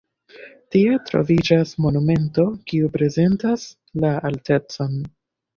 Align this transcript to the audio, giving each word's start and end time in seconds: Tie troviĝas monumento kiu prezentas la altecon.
Tie 0.75 0.95
troviĝas 1.09 1.73
monumento 1.85 2.45
kiu 2.71 2.89
prezentas 2.97 3.69
la 4.07 4.15
altecon. 4.31 4.99